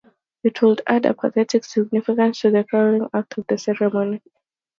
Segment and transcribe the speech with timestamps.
[0.43, 4.19] It would add a pathetic significance to the crowning act of the ceremony.